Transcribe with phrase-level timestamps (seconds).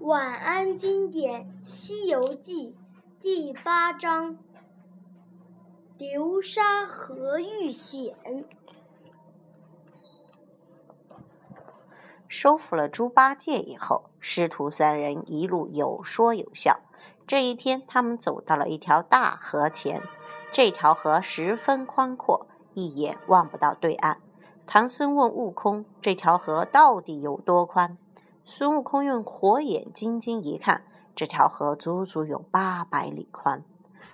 [0.00, 2.70] 晚安经典《西游记》
[3.20, 4.36] 第八章：
[5.98, 8.14] 流沙河遇险。
[12.28, 16.80] 收服了猪八戒以后，师徒三人一路有说有笑。
[17.26, 20.02] 这一天，他们走到了一条大河前，
[20.52, 24.20] 这条河十分宽阔，一眼望不到对岸。
[24.64, 27.98] 唐僧问悟空：“这条河到底有多宽？”
[28.44, 30.84] 孙悟空用火眼金睛一看，
[31.14, 33.62] 这条河足足有八百里宽。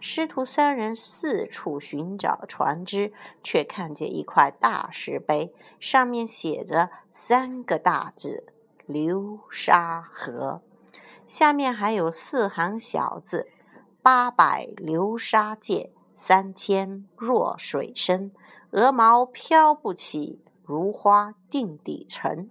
[0.00, 8.52] 师徒三人四处寻找船只，却看见一块大石碑，上面写着三个大字
[8.86, 10.62] “流沙河”，
[11.26, 13.48] 下面还有四行小字
[14.02, 18.32] ：“八百流沙界，三千弱水深，
[18.70, 22.48] 鹅毛飘不起。”如花定底沉，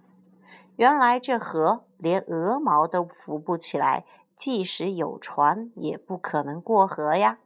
[0.76, 7.38] 原来这河连鹅毛都浮不起来，即使有船也不可能过河呀！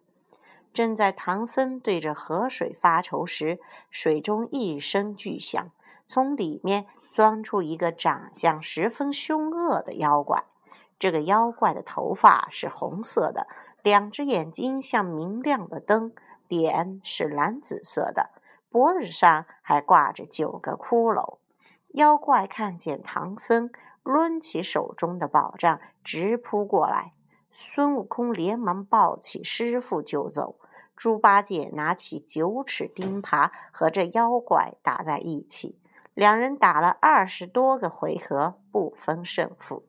[0.73, 3.59] 正在唐僧对着河水发愁时，
[3.91, 5.71] 水中一声巨响，
[6.07, 10.45] 从里面钻出一个长相十分凶恶的妖怪。
[10.99, 13.47] 这个妖怪的头发是红色的，
[13.83, 16.13] 两只眼睛像明亮的灯，
[16.49, 18.31] 脸是蓝紫色的。
[18.71, 21.39] 脖子上还挂着九个骷髅，
[21.99, 23.73] 妖怪看见唐僧，
[24.05, 27.13] 抡起手中的宝杖，直扑过来。
[27.51, 30.61] 孙悟空连忙抱起师傅就走，
[30.95, 35.81] 猪八戒拿起九齿钉耙和这妖怪打在一起，
[36.15, 39.85] 两人打了二十多个回合，不分胜负。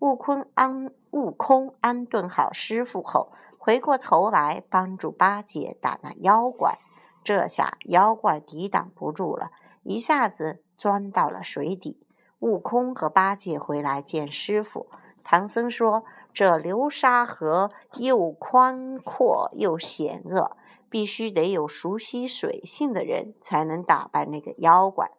[0.00, 6.78] 悟空安悟空安顿好师傅后，回过头来帮助八戒打那妖怪。
[7.24, 9.50] 这下妖怪抵挡不住了，
[9.82, 12.06] 一下子钻到了水底。
[12.40, 14.88] 悟空和八戒回来见师傅，
[15.22, 20.56] 唐僧说：“这流沙河又宽阔又险恶，
[20.88, 25.10] 必须得有熟悉水性的人才能打败那个妖怪。”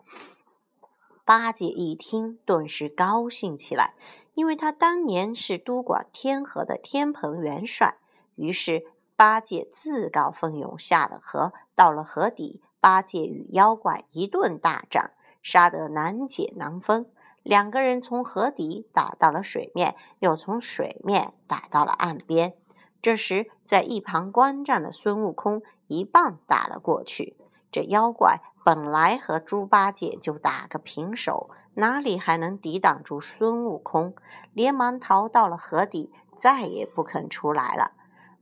[1.24, 3.94] 八戒一听，顿时高兴起来，
[4.34, 7.98] 因为他当年是督管天河的天蓬元帅，
[8.36, 8.86] 于是。
[9.14, 15.12] 八戒自告奋勇下了河，到了河底，八戒与妖怪一顿大战，
[15.42, 17.06] 杀得难解难分。
[17.44, 22.56] 两个人从河底打到了水面，又从水面打到了岸边。
[23.02, 27.38] 这时，在一旁观战的孙悟空一棒打了过去。
[27.72, 34.14] 这妖怪本来和猪八戒就打个平手，哪里还能抵挡住孙悟空？
[34.54, 37.94] 连忙逃到了河底，再也不肯出来了。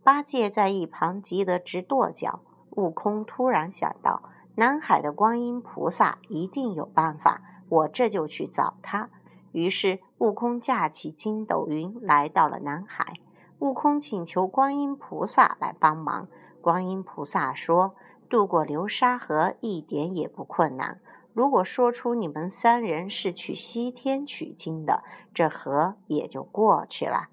[0.04, 2.42] 八戒在一旁急得直跺脚。
[2.72, 4.22] 悟空突然想到，
[4.56, 9.10] 南海的观音菩萨一定有办法，我这就去找他。
[9.52, 13.14] 于是，悟空架起筋斗云来到了南海。
[13.60, 16.28] 悟空请求观音菩萨来帮忙。
[16.62, 17.96] 观音菩萨说
[18.30, 21.00] ：“渡过流沙河一点也不困难。
[21.34, 25.04] 如果说出你们三人是去西天取经的，
[25.34, 27.28] 这河也就过去了。”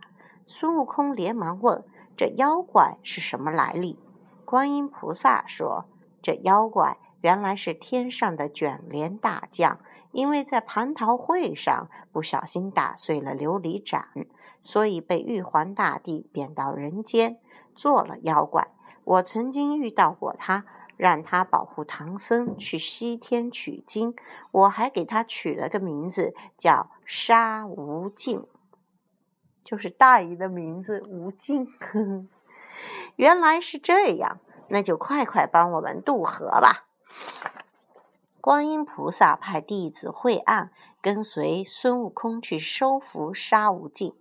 [0.47, 1.85] 孙悟空连忙问。
[2.17, 3.99] 这妖怪是什么来历？
[4.47, 5.87] 观音菩萨说
[6.23, 9.81] ：“这妖怪原来是天上的卷帘大将，
[10.13, 14.09] 因为在蟠桃会上不小心打碎了琉璃盏，
[14.63, 17.41] 所以被玉皇大帝贬到人间
[17.75, 18.69] 做了妖怪。
[19.03, 20.65] 我曾经遇到过他，
[20.97, 24.15] 让他保护唐僧去西天取经，
[24.53, 28.45] 我还给他取了个名字，叫沙无尽。”
[29.65, 31.67] 就是大姨的名字吴静，
[33.17, 34.39] 原来是这样，
[34.69, 36.87] 那就快快帮我们渡河吧。
[38.41, 44.15] 观音菩萨派弟子惠岸跟随孙悟空去收服沙无净。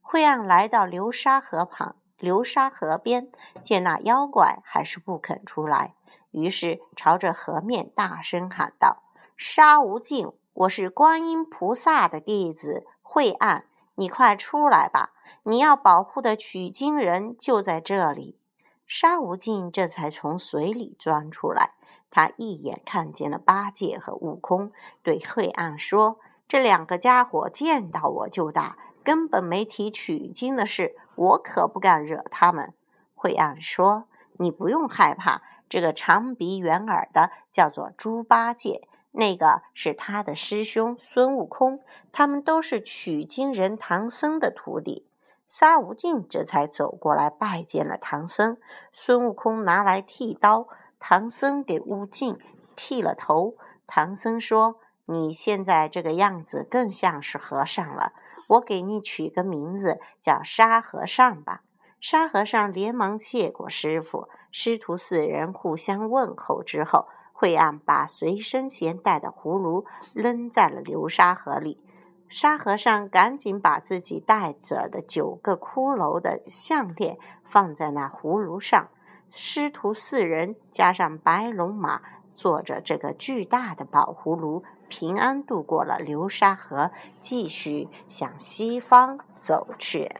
[0.00, 3.28] 惠岸来到流沙河旁，流沙河边
[3.62, 5.94] 见那妖怪还是不肯出来，
[6.30, 9.02] 于是朝着河面大声喊道
[9.36, 13.64] ：“沙无净，我是观音菩萨的弟子惠岸。”
[13.98, 15.14] 你快出来吧！
[15.44, 18.38] 你要保护的取经人就在这里。
[18.86, 21.72] 沙无净这才从水里钻出来，
[22.10, 24.70] 他一眼看见了八戒和悟空，
[25.02, 32.74] 对慧岸说：“这两个家伙见到我就打，根本没提取经的事，我可不敢惹他们。”
[33.16, 34.04] 慧岸说
[34.38, 38.86] ：“你不用害怕，这个长鼻圆耳的叫做猪八戒。”
[39.18, 41.80] 那个是他的师兄孙悟空，
[42.12, 45.06] 他们都是取经人唐僧的徒弟。
[45.46, 48.56] 沙无净这才走过来拜见了唐僧。
[48.92, 50.66] 孙悟空拿来剃刀，
[50.98, 52.38] 唐僧给悟净
[52.74, 53.54] 剃了头。
[53.86, 58.12] 唐僧说：“你现在这个样子更像是和尚了。
[58.48, 61.62] 我给你取个名字，叫沙和尚吧。”
[62.00, 64.28] 沙和尚连忙谢过师傅。
[64.50, 71.80] 师徒四人互相问候之后，惠岸把随身携带的葫芦扔在了流沙河里。
[72.28, 78.88] 沙和尚赶紧把自己带着的九个骷髅的项链放在那葫芦上。
[79.30, 82.00] 师徒四人加上白龙马，
[82.34, 86.90] 坐着这个巨大的宝葫芦，平安度过了流沙河，
[87.20, 90.14] 继续向西方走去。